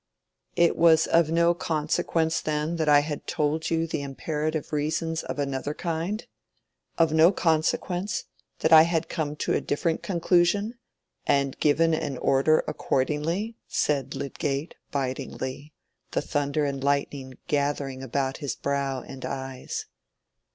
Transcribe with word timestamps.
"It 0.55 0.75
was 0.75 1.05
of 1.05 1.29
no 1.29 1.53
consequence 1.53 2.41
then 2.41 2.77
that 2.77 2.89
I 2.89 3.01
had 3.01 3.27
told 3.27 3.69
you 3.69 3.87
imperative 3.93 4.73
reasons 4.73 5.21
of 5.21 5.37
another 5.37 5.75
kind; 5.75 6.25
of 6.97 7.13
no 7.13 7.31
consequence 7.31 8.23
that 8.61 8.73
I 8.73 8.81
had 8.81 9.09
come 9.09 9.35
to 9.35 9.53
a 9.53 9.61
different 9.61 10.01
conclusion, 10.01 10.73
and 11.27 11.55
given 11.59 11.93
an 11.93 12.17
order 12.17 12.63
accordingly?" 12.67 13.57
said 13.67 14.15
Lydgate, 14.15 14.73
bitingly, 14.89 15.71
the 16.13 16.21
thunder 16.23 16.65
and 16.65 16.83
lightning 16.83 17.37
gathering 17.47 18.01
about 18.01 18.37
his 18.37 18.55
brow 18.55 19.03
and 19.03 19.23
eyes. 19.23 19.85